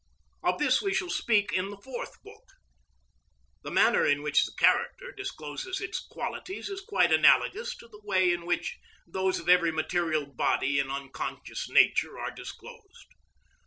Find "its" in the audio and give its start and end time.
5.79-5.99